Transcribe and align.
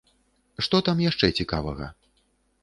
Што 0.67 0.79
там 0.87 1.03
яшчэ 1.09 1.29
цікавага? 1.43 1.91